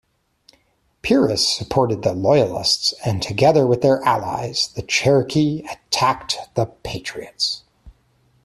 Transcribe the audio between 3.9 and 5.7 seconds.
allies the Cherokee